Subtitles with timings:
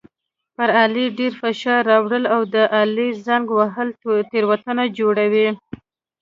[0.55, 3.89] پر آلې ډېر فشار راوړل او د آلې زنګ وهل
[4.31, 5.49] تېروتنه جوړوي.